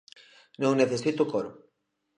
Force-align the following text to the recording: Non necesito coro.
Non 0.61 0.73
necesito 0.81 1.23
coro. 1.31 1.49